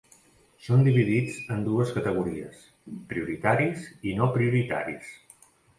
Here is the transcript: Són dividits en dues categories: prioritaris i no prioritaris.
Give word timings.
Són 0.67 0.85
dividits 0.87 1.37
en 1.57 1.61
dues 1.67 1.93
categories: 1.99 2.65
prioritaris 3.15 3.89
i 4.13 4.19
no 4.23 4.35
prioritaris. 4.41 5.19